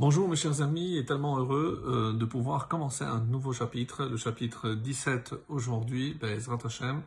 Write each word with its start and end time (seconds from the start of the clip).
Bonjour 0.00 0.28
mes 0.28 0.36
chers 0.36 0.62
amis, 0.62 0.96
et 0.96 1.04
tellement 1.04 1.38
heureux 1.40 1.82
euh, 1.88 2.12
de 2.12 2.24
pouvoir 2.24 2.68
commencer 2.68 3.02
un 3.02 3.18
nouveau 3.18 3.52
chapitre, 3.52 4.04
le 4.04 4.16
chapitre 4.16 4.74
17 4.74 5.34
aujourd'hui, 5.48 6.14
Bezrat 6.14 6.58
Hashem, 6.64 7.02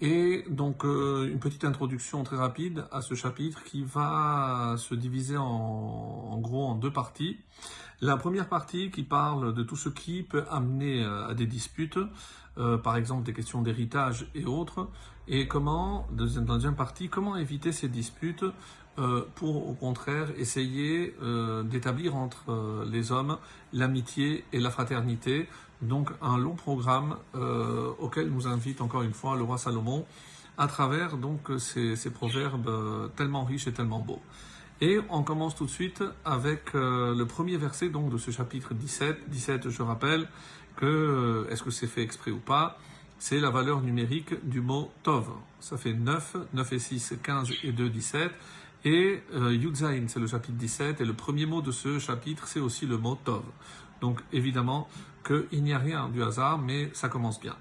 et 0.00 0.44
donc 0.50 0.84
euh, 0.84 1.30
une 1.30 1.38
petite 1.38 1.64
introduction 1.64 2.24
très 2.24 2.34
rapide 2.34 2.84
à 2.90 3.00
ce 3.00 3.14
chapitre 3.14 3.62
qui 3.62 3.84
va 3.84 4.74
se 4.76 4.96
diviser 4.96 5.36
en, 5.36 6.36
gros 6.38 6.66
en 6.66 6.74
deux 6.74 6.92
parties. 6.92 7.38
La 8.00 8.16
première 8.16 8.48
partie 8.48 8.90
qui 8.90 9.04
parle 9.04 9.54
de 9.54 9.62
tout 9.62 9.76
ce 9.76 9.88
qui 9.88 10.24
peut 10.24 10.44
amener 10.50 11.04
euh, 11.04 11.28
à 11.28 11.34
des 11.34 11.46
disputes, 11.46 12.00
par 12.82 12.96
exemple 12.96 13.22
des 13.22 13.32
questions 13.32 13.62
d'héritage 13.62 14.26
et 14.34 14.44
autres, 14.44 14.90
et 15.26 15.48
comment, 15.48 16.06
deuxième 16.12 16.74
partie, 16.74 17.08
comment 17.08 17.36
éviter 17.36 17.72
ces 17.72 17.88
disputes 17.88 18.44
euh, 18.98 19.22
pour 19.36 19.68
au 19.70 19.72
contraire 19.72 20.28
essayer 20.36 21.14
euh, 21.22 21.62
d'établir 21.62 22.14
entre 22.14 22.52
euh, 22.52 22.84
les 22.84 23.10
hommes 23.10 23.38
l'amitié 23.72 24.44
et 24.52 24.60
la 24.60 24.70
fraternité. 24.70 25.48
Donc 25.80 26.10
un 26.20 26.36
long 26.36 26.54
programme 26.54 27.16
auquel 27.98 28.28
nous 28.28 28.46
invite 28.46 28.80
encore 28.80 29.02
une 29.02 29.14
fois 29.14 29.34
le 29.34 29.42
roi 29.42 29.58
Salomon 29.58 30.04
à 30.56 30.68
travers 30.68 31.16
donc 31.16 31.50
ces, 31.58 31.96
ces 31.96 32.10
proverbes 32.10 32.70
tellement 33.16 33.42
riches 33.42 33.66
et 33.66 33.72
tellement 33.72 33.98
beaux. 33.98 34.20
Et 34.80 35.00
on 35.08 35.24
commence 35.24 35.56
tout 35.56 35.64
de 35.64 35.70
suite 35.70 36.04
avec 36.24 36.72
le 36.74 37.24
premier 37.24 37.56
verset 37.56 37.88
donc 37.88 38.10
de 38.12 38.18
ce 38.18 38.30
chapitre 38.30 38.74
17. 38.74 39.28
17, 39.28 39.70
je 39.70 39.82
rappelle 39.82 40.28
que, 40.76 41.48
est-ce 41.50 41.64
que 41.64 41.72
c'est 41.72 41.88
fait 41.88 42.02
exprès 42.02 42.30
ou 42.30 42.38
pas, 42.38 42.78
c'est 43.18 43.38
la 43.38 43.50
valeur 43.50 43.82
numérique 43.82 44.34
du 44.48 44.60
mot 44.60 44.90
Tov. 45.02 45.28
Ça 45.60 45.76
fait 45.76 45.94
9, 45.94 46.36
9 46.54 46.72
et 46.72 46.78
6, 46.78 47.14
15 47.22 47.50
et 47.62 47.72
2, 47.72 47.88
17. 47.88 48.30
Et 48.84 49.22
euh, 49.34 49.54
Yudzaïn, 49.54 50.08
c'est 50.08 50.20
le 50.20 50.26
chapitre 50.26 50.56
17. 50.56 51.00
Et 51.00 51.04
le 51.04 51.12
premier 51.12 51.46
mot 51.46 51.62
de 51.62 51.70
ce 51.70 51.98
chapitre, 51.98 52.46
c'est 52.46 52.60
aussi 52.60 52.86
le 52.86 52.98
mot 52.98 53.18
Tov. 53.24 53.42
Donc 54.00 54.20
évidemment 54.32 54.88
qu'il 55.24 55.62
n'y 55.62 55.72
a 55.72 55.78
rien 55.78 56.08
du 56.08 56.22
hasard, 56.22 56.58
mais 56.58 56.90
ça 56.92 57.08
commence 57.08 57.40
bien. 57.40 57.56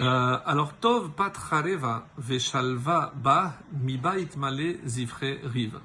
Euh, 0.00 0.38
alors, 0.44 0.74
Tov 0.74 1.10
patrareva 1.10 2.08
veshalva 2.18 3.12
ba 3.16 3.54
mibait 3.72 4.28
male 4.36 4.76
zivre 4.84 5.38
rive. 5.44 5.78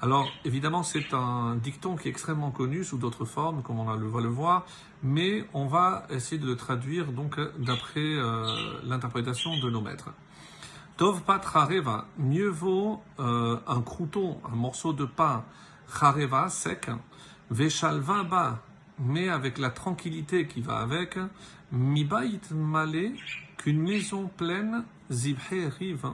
Alors, 0.00 0.28
évidemment, 0.44 0.82
c'est 0.82 1.14
un 1.14 1.54
dicton 1.54 1.96
qui 1.96 2.08
est 2.08 2.10
extrêmement 2.10 2.50
connu 2.50 2.82
sous 2.82 2.98
d'autres 2.98 3.24
formes, 3.24 3.62
comme 3.62 3.78
on 3.78 3.84
va 3.84 3.96
le 3.96 4.28
voir, 4.28 4.66
mais 5.02 5.44
on 5.52 5.66
va 5.66 6.06
essayer 6.10 6.40
de 6.40 6.46
le 6.46 6.56
traduire 6.56 7.12
donc 7.12 7.38
d'après 7.58 8.00
euh, 8.00 8.80
l'interprétation 8.82 9.56
de 9.58 9.70
nos 9.70 9.80
maîtres. 9.80 10.10
Tov 10.96 11.22
pat 11.22 11.42
hareva, 11.54 12.06
mieux 12.18 12.48
vaut 12.48 13.02
euh, 13.18 13.58
un 13.66 13.80
crouton, 13.80 14.38
un 14.50 14.54
morceau 14.54 14.92
de 14.92 15.04
pain, 15.04 15.44
hareva, 16.00 16.48
sec, 16.50 16.90
veshalva 17.50 18.24
ba, 18.24 18.62
mais 18.98 19.28
avec 19.28 19.58
la 19.58 19.70
tranquillité 19.70 20.46
qui 20.46 20.60
va 20.60 20.78
avec, 20.78 21.18
mibait 21.72 22.40
male, 22.50 23.12
qu'une 23.56 23.80
maison 23.80 24.30
pleine, 24.36 24.84
zibhe 25.10 25.70
rive, 25.78 26.10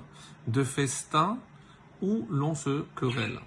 de 0.46 0.62
festins, 0.62 1.38
où 2.00 2.26
l'on 2.30 2.54
se 2.54 2.84
querelle. 2.94 3.40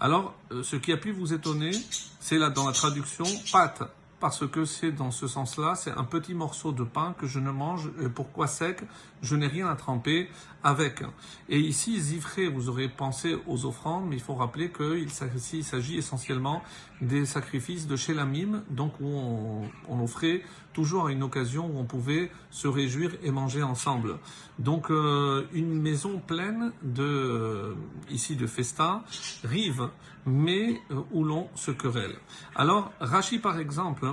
Alors, 0.00 0.34
euh, 0.52 0.62
ce 0.62 0.76
qui 0.76 0.92
a 0.92 0.96
pu 0.96 1.12
vous 1.12 1.34
étonner, 1.34 1.72
c'est 2.20 2.38
là 2.38 2.48
dans 2.48 2.66
la 2.66 2.72
traduction 2.72 3.26
pâte, 3.52 3.82
parce 4.20 4.46
que 4.46 4.64
c'est 4.64 4.92
dans 4.92 5.10
ce 5.10 5.26
sens-là, 5.26 5.74
c'est 5.74 5.92
un 5.92 6.04
petit 6.04 6.34
morceau 6.34 6.72
de 6.72 6.84
pain 6.84 7.14
que 7.18 7.26
je 7.26 7.38
ne 7.38 7.50
mange. 7.50 7.90
Et 8.02 8.08
pourquoi 8.08 8.46
sec 8.46 8.82
Je 9.22 9.36
n'ai 9.36 9.46
rien 9.46 9.68
à 9.68 9.76
tremper 9.76 10.28
avec. 10.64 11.02
Et 11.48 11.60
ici, 11.60 12.00
zivré, 12.00 12.48
vous 12.48 12.68
aurez 12.68 12.88
pensé 12.88 13.36
aux 13.46 13.64
offrandes, 13.64 14.06
mais 14.08 14.16
il 14.16 14.22
faut 14.22 14.34
rappeler 14.34 14.70
qu'il 14.70 15.10
s'agit 15.10 15.96
essentiellement 15.96 16.62
des 17.00 17.26
sacrifices 17.26 17.86
de 17.86 17.96
chez 17.96 18.14
la 18.14 18.24
mime, 18.24 18.62
donc 18.70 18.94
où 19.00 19.06
on, 19.06 20.02
offrait 20.02 20.42
toujours 20.72 21.08
à 21.08 21.12
une 21.12 21.22
occasion 21.22 21.66
où 21.66 21.78
on 21.78 21.84
pouvait 21.84 22.30
se 22.50 22.68
réjouir 22.68 23.12
et 23.22 23.30
manger 23.30 23.62
ensemble. 23.62 24.18
Donc 24.58 24.90
euh, 24.90 25.44
une 25.52 25.80
maison 25.80 26.20
pleine 26.24 26.72
de 26.82 27.02
euh, 27.02 27.74
ici 28.10 28.36
de 28.36 28.46
festin, 28.46 29.02
rive, 29.44 29.88
mais 30.24 30.80
euh, 30.90 31.00
où 31.12 31.24
l'on 31.24 31.48
se 31.54 31.70
querelle. 31.70 32.16
Alors 32.54 32.92
Rachi 33.00 33.38
par 33.38 33.58
exemple 33.58 34.07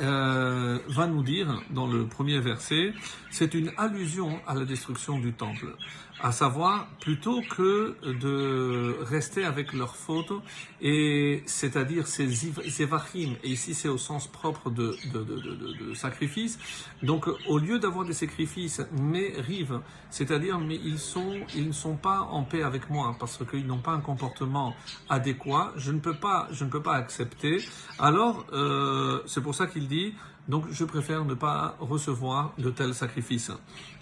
euh, 0.00 0.78
va 0.88 1.06
nous 1.06 1.22
dire 1.22 1.62
dans 1.70 1.86
le 1.86 2.06
premier 2.06 2.38
verset, 2.40 2.92
c'est 3.30 3.54
une 3.54 3.72
allusion 3.76 4.40
à 4.46 4.54
la 4.54 4.64
destruction 4.64 5.18
du 5.18 5.32
temple, 5.32 5.74
à 6.22 6.32
savoir 6.32 6.88
plutôt 7.00 7.40
que 7.42 7.96
de 8.02 8.96
rester 9.02 9.44
avec 9.44 9.72
leurs 9.72 9.96
fautes 9.96 10.32
et 10.80 11.42
c'est-à-dire 11.46 12.06
ces 12.06 12.46
évachim 12.82 13.36
et 13.42 13.50
ici 13.50 13.74
c'est 13.74 13.88
au 13.88 13.98
sens 13.98 14.26
propre 14.26 14.70
de, 14.70 14.96
sacrifice. 15.94 16.58
Donc 17.02 17.26
au 17.48 17.58
lieu 17.58 17.78
d'avoir 17.78 18.04
des 18.04 18.12
sacrifices, 18.12 18.82
mais 18.92 19.32
rives, 19.38 19.80
c'est-à-dire 20.10 20.58
mais 20.58 20.76
ils 20.76 21.66
ne 21.66 21.72
sont 21.72 21.96
pas 21.96 22.20
en 22.20 22.42
paix 22.42 22.62
avec 22.62 22.90
moi 22.90 23.16
parce 23.18 23.38
qu'ils 23.48 23.66
n'ont 23.66 23.78
pas 23.78 23.92
un 23.92 24.00
comportement 24.00 24.74
adéquat. 25.08 25.72
Je 25.76 25.92
ne 25.92 26.00
peux 26.00 26.14
pas 26.14 26.48
je 26.50 26.64
ne 26.64 26.70
peux 26.70 26.82
pas 26.82 26.94
accepter. 26.94 27.58
Alors 27.98 28.46
euh, 28.52 29.20
c'est 29.26 29.40
pour 29.40 29.54
ça 29.54 29.66
qu'il 29.70 29.88
dit 29.88 30.14
donc 30.48 30.64
je 30.70 30.84
préfère 30.84 31.24
ne 31.24 31.34
pas 31.34 31.76
recevoir 31.80 32.52
de 32.58 32.70
tels 32.70 32.94
sacrifices. 32.94 33.52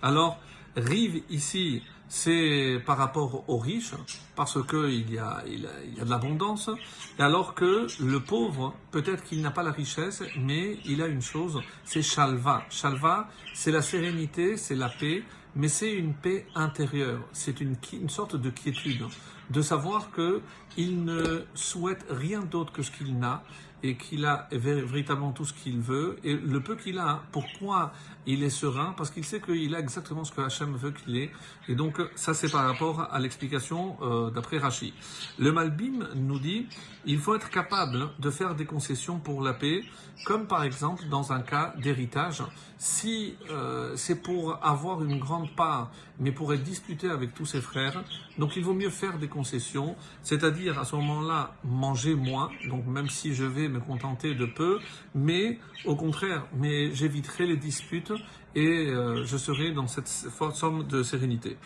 Alors, 0.03 0.39
rive 0.77 1.23
ici, 1.31 1.83
c'est 2.09 2.81
par 2.87 2.97
rapport 2.97 3.45
aux 3.49 3.59
riches, 3.59 3.95
parce 4.35 4.59
qu'il 4.67 5.13
y 5.13 5.19
a, 5.19 5.45
y 5.47 6.01
a 6.01 6.05
de 6.05 6.11
l'abondance, 6.11 6.71
alors 7.19 7.55
que 7.55 7.87
le 8.01 8.21
pauvre, 8.21 8.75
peut-être 8.91 9.25
qu'il 9.25 9.43
n'a 9.43 9.51
pas 9.51 9.63
la 9.63 9.73
richesse, 9.73 10.23
mais 10.41 10.79
il 10.87 11.03
a 11.03 11.07
une 11.07 11.21
chose, 11.21 11.61
c'est 11.85 12.03
shalva. 12.03 12.65
Shalva, 12.71 13.29
c'est 13.55 13.71
la 13.71 13.83
sérénité, 13.83 14.57
c'est 14.57 14.75
la 14.75 14.89
paix, 14.89 15.23
mais 15.55 15.69
c'est 15.69 15.93
une 15.93 16.15
paix 16.15 16.47
intérieure, 16.55 17.21
c'est 17.33 17.61
une, 17.61 17.77
une 17.93 18.09
sorte 18.09 18.37
de 18.37 18.49
quiétude, 18.49 19.05
de 19.51 19.63
savoir 19.63 20.11
que 20.13 20.41
il 20.77 21.05
ne 21.05 21.45
souhaite 21.55 22.07
rien 22.09 22.41
d'autre 22.41 22.73
que 22.73 22.83
ce 22.83 22.91
qu'il 22.91 23.19
n'a, 23.19 23.43
et 23.83 23.97
qu'il 23.97 24.25
a 24.27 24.49
véritablement 24.51 25.33
tout 25.33 25.45
ce 25.45 25.53
qu'il 25.53 25.81
veut, 25.81 26.19
et 26.25 26.35
le 26.35 26.61
peu 26.61 26.77
qu'il 26.77 26.99
a, 26.99 27.23
pourquoi 27.33 27.93
il 28.27 28.43
est 28.43 28.51
serein? 28.51 28.95
Parce 28.97 29.11
qu'il 29.11 29.25
sait 29.25 29.41
qu'il 29.41 29.75
a 29.75 29.79
exactement 29.79 30.25
ce 30.25 30.33
que 30.33 30.41
Hachem 30.41 30.75
veut 30.75 30.91
qu'il 30.91 31.17
ait, 31.17 31.31
et 31.69 31.75
donc 31.75 32.01
ça 32.15 32.35
c'est 32.35 32.51
par 32.51 32.67
rapport 32.67 33.09
à 33.13 33.19
l'explication 33.21 33.97
euh, 34.03 34.31
d'après 34.31 34.59
Rashi. 34.59 34.95
Le 35.39 35.53
Malbim 35.53 36.09
nous 36.17 36.39
dit, 36.39 36.67
il 37.05 37.19
faut 37.19 37.35
être 37.35 37.51
capable 37.51 38.11
de 38.19 38.31
faire 38.31 38.55
des 38.55 38.67
concessions 38.67 39.19
pour 39.19 39.43
la 39.43 39.55
paix, 39.55 39.83
comme 40.25 40.47
par 40.47 40.65
exemple 40.65 41.05
dans 41.09 41.33
un 41.33 41.41
cas 41.41 41.73
d'héritage, 41.79 42.43
si 42.77 43.37
euh, 43.51 43.95
c'est 43.97 44.23
pour 44.23 44.59
avoir 44.65 45.03
une 45.05 45.19
grande 45.19 45.55
part, 45.55 45.91
mais 46.19 46.33
pour 46.33 46.53
être 46.53 46.63
disputé 46.63 47.09
avec 47.09 47.35
tous 47.35 47.47
ses 47.47 47.61
frères, 47.61 48.03
donc 48.39 48.57
il 48.57 48.65
vaut 48.65 48.75
mieux 48.75 48.91
faire 48.91 49.19
des 49.19 49.29
concessions, 49.29 49.97
c'est-à-dire 50.23 50.79
à 50.79 50.85
ce 50.85 50.97
moment-là 50.97 51.55
manger 51.65 52.15
moins, 52.15 52.51
donc 52.69 52.87
même 52.87 53.09
si 53.09 53.35
je 53.35 53.45
vais 53.45 53.68
me 53.69 53.81
contenter 53.81 54.35
de 54.35 54.47
peu, 54.47 54.79
mais 55.15 55.59
au 55.85 55.97
contraire, 55.97 56.47
mais 56.57 56.95
j'éviterai 56.95 57.47
les 57.47 57.57
disputes 57.57 58.13
et 58.55 58.89
euh, 58.89 59.25
je 59.25 59.37
serai 59.37 59.73
dans 59.73 59.87
cette 59.87 60.09
forte 60.09 60.57
somme 60.57 60.87
de 60.87 61.03
sérénité. 61.03 61.57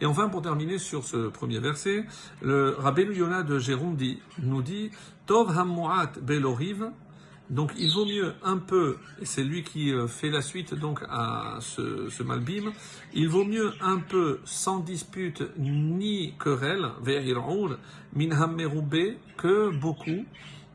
Et 0.00 0.06
enfin, 0.06 0.28
pour 0.28 0.42
terminer 0.42 0.78
sur 0.78 1.04
ce 1.04 1.28
premier 1.28 1.60
verset, 1.60 2.04
le 2.42 2.70
Rabbeinu 2.78 3.14
Yonah 3.14 3.42
de 3.42 3.58
Jérôme 3.58 3.96
nous 4.42 4.62
dit 4.62 4.90
Tov 5.26 5.56
hamuat 5.56 6.12
beloriv. 6.20 6.90
Donc, 7.50 7.72
il 7.76 7.92
vaut 7.92 8.06
mieux 8.06 8.32
un 8.42 8.56
peu, 8.56 8.96
et 9.20 9.26
c'est 9.26 9.44
lui 9.44 9.64
qui 9.64 9.92
euh, 9.92 10.06
fait 10.06 10.30
la 10.30 10.40
suite 10.40 10.74
donc 10.74 11.00
à 11.10 11.58
ce, 11.60 12.08
ce 12.08 12.22
malbim, 12.22 12.72
il 13.12 13.28
vaut 13.28 13.44
mieux 13.44 13.72
un 13.82 13.98
peu 13.98 14.40
sans 14.44 14.80
dispute 14.80 15.42
ni 15.58 16.32
querelle, 16.38 16.88
min 18.14 18.30
que 19.36 19.70
beaucoup, 19.78 20.24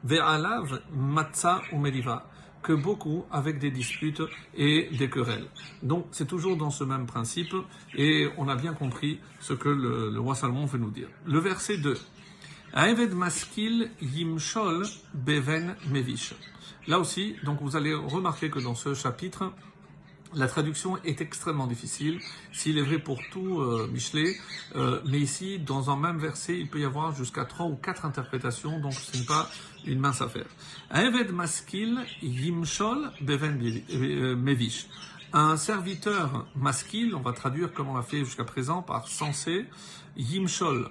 ve'alav 0.03 0.81
matza 0.91 1.61
ou 1.71 1.77
meriva 1.77 2.25
que 2.61 2.73
beaucoup 2.73 3.25
avec 3.31 3.59
des 3.59 3.71
disputes 3.71 4.21
et 4.55 4.89
des 4.97 5.09
querelles. 5.09 5.47
Donc 5.81 6.07
c'est 6.11 6.27
toujours 6.27 6.57
dans 6.57 6.71
ce 6.71 6.83
même 6.83 7.05
principe 7.05 7.55
et 7.95 8.27
on 8.37 8.47
a 8.49 8.55
bien 8.55 8.73
compris 8.73 9.19
ce 9.39 9.53
que 9.53 9.69
le, 9.69 10.09
le 10.11 10.19
roi 10.19 10.35
Salomon 10.35 10.65
veut 10.65 10.77
nous 10.77 10.91
dire. 10.91 11.07
Le 11.25 11.39
verset 11.39 11.77
2. 11.77 11.97
Aeved 12.73 13.13
maskil 13.13 13.89
yimshol 14.01 14.85
beven 15.13 15.75
mevish. 15.89 16.33
Là 16.87 16.99
aussi, 16.99 17.35
donc 17.43 17.61
vous 17.61 17.75
allez 17.75 17.93
remarquer 17.93 18.49
que 18.49 18.59
dans 18.59 18.75
ce 18.75 18.93
chapitre, 18.93 19.51
la 20.33 20.47
traduction 20.47 20.97
est 21.03 21.21
extrêmement 21.21 21.67
difficile, 21.67 22.19
s'il 22.51 22.77
est 22.77 22.81
vrai 22.81 22.99
pour 22.99 23.19
tout 23.31 23.59
euh, 23.59 23.87
Michelet, 23.91 24.35
euh, 24.75 25.01
mais 25.05 25.19
ici, 25.19 25.59
dans 25.59 25.89
un 25.89 25.95
même 25.95 26.19
verset, 26.19 26.57
il 26.57 26.67
peut 26.67 26.79
y 26.79 26.85
avoir 26.85 27.15
jusqu'à 27.15 27.45
trois 27.45 27.65
ou 27.65 27.75
quatre 27.75 28.05
interprétations, 28.05 28.79
donc 28.79 28.93
ce 28.93 29.17
n'est 29.17 29.25
pas 29.25 29.49
une 29.85 29.99
mince 29.99 30.21
affaire. 30.21 30.45
Maskil 31.33 31.99
yimshol 32.21 33.11
beven 33.21 33.81
euh, 33.91 34.35
mevish. 34.35 34.87
Un 35.31 35.57
serviteur 35.57 36.47
maskil, 36.55 37.13
on 37.13 37.21
va 37.21 37.33
traduire 37.33 37.71
comme 37.71 37.89
on 37.89 37.95
l'a 37.95 38.03
fait 38.03 38.19
jusqu'à 38.19 38.43
présent 38.43 38.81
par 38.81 39.07
sensé, 39.07 39.65
yimshol, 40.17 40.89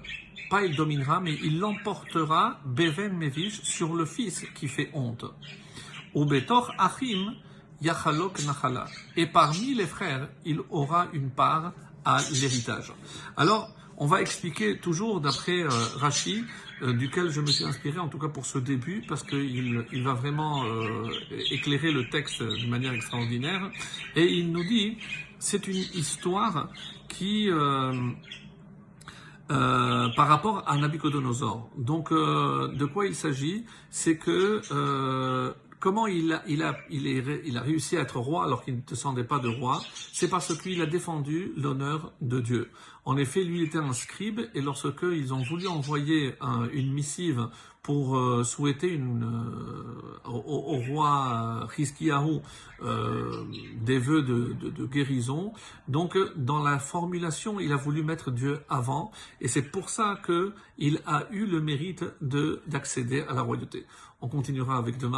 pas 0.49 0.63
il 0.63 0.75
dominera, 0.75 1.19
mais 1.19 1.37
il 1.43 1.59
l'emportera, 1.59 2.59
Beven 2.65 3.15
Mevish, 3.15 3.61
sur 3.61 3.93
le 3.93 4.05
fils 4.05 4.45
qui 4.55 4.67
fait 4.67 4.89
honte. 4.93 5.25
Achim, 6.77 7.35
Yachalok 7.81 8.43
Nachala. 8.45 8.85
Et 9.15 9.25
parmi 9.25 9.73
les 9.73 9.85
frères, 9.85 10.27
il 10.45 10.59
aura 10.69 11.07
une 11.13 11.29
part 11.29 11.73
à 12.05 12.19
l'héritage. 12.31 12.93
Alors, 13.37 13.69
on 13.97 14.05
va 14.05 14.21
expliquer 14.21 14.77
toujours 14.79 15.19
d'après 15.19 15.61
euh, 15.61 15.69
Rashi, 15.97 16.45
euh, 16.81 16.93
duquel 16.93 17.29
je 17.29 17.41
me 17.41 17.47
suis 17.47 17.65
inspiré 17.65 17.99
en 17.99 18.07
tout 18.07 18.17
cas 18.17 18.29
pour 18.29 18.45
ce 18.45 18.57
début, 18.57 19.03
parce 19.07 19.23
qu'il 19.23 19.85
il 19.91 20.03
va 20.03 20.13
vraiment 20.13 20.63
euh, 20.63 21.09
éclairer 21.51 21.91
le 21.91 22.09
texte 22.09 22.41
d'une 22.41 22.69
manière 22.69 22.93
extraordinaire. 22.93 23.69
Et 24.15 24.25
il 24.25 24.51
nous 24.51 24.63
dit, 24.63 24.97
c'est 25.39 25.67
une 25.67 25.83
histoire 25.93 26.69
qui... 27.07 27.49
Euh, 29.51 30.09
par 30.15 30.27
rapport 30.27 30.63
à 30.67 30.77
Nabucodonosor. 30.77 31.71
Donc, 31.75 32.11
euh, 32.11 32.67
de 32.67 32.85
quoi 32.85 33.07
il 33.07 33.15
s'agit? 33.15 33.65
C'est 33.89 34.15
que 34.15 34.61
euh, 34.71 35.51
comment 35.79 36.07
il 36.07 36.33
a, 36.33 37.61
réussi 37.61 37.97
à 37.97 38.01
être 38.01 38.19
roi 38.19 38.43
alors 38.45 38.63
qu'il 38.63 38.75
ne 38.75 38.81
descendait 38.81 39.23
pas 39.23 39.39
de 39.39 39.49
roi 39.49 39.81
C'est 40.11 40.29
parce 40.29 40.57
qu'il 40.57 40.81
a 40.81 40.85
défendu 40.85 41.53
l'honneur 41.55 42.13
de 42.21 42.39
Dieu. 42.39 42.69
En 43.05 43.17
effet, 43.17 43.43
lui 43.43 43.63
était 43.63 43.77
un 43.77 43.93
scribe 43.93 44.41
et 44.53 44.61
lorsque 44.61 45.03
ils 45.03 45.33
ont 45.33 45.41
voulu 45.41 45.67
envoyer 45.67 46.35
un, 46.41 46.69
une 46.71 46.91
missive 46.93 47.49
pour 47.89 48.17
euh, 48.17 48.43
souhaiter 48.43 48.99
euh, 48.99 50.27
au, 50.27 50.77
roi 50.91 51.67
Hiskiyahu 51.75 52.39
euh, 52.83 53.43
des 53.81 53.97
vœux 53.97 54.21
de, 54.21 54.85
guérison. 54.85 55.53
Donc, 55.87 56.15
dans 56.35 56.61
la 56.61 56.77
formulation, 56.77 57.59
il 57.59 57.71
a 57.71 57.77
voulu 57.77 58.03
mettre 58.03 58.29
Dieu 58.31 58.59
avant, 58.69 59.11
et 59.41 59.47
c'est 59.47 59.63
pour 59.63 59.89
ça 59.89 60.19
que 60.23 60.53
il 60.77 61.01
a 61.07 61.25
eu 61.31 61.45
le 61.45 61.61
mérite 61.61 62.05
de 62.21 62.61
d'accéder 62.67 63.21
à 63.21 63.33
la 63.33 63.41
royauté. 63.41 63.85
On 64.21 64.27
continuera 64.27 64.77
avec 64.77 64.97
demain. 64.97 65.17